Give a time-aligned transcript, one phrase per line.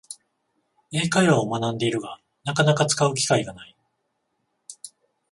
[0.91, 3.77] 英会話を学んでいるが、なかなか使う機会がない